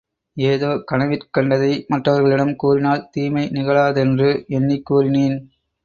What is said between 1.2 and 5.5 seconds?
கண்டதை மற்றவர்களிடம் கூறினால் தீமை நிகழாதென்று எண்ணிக் கூறினேன்.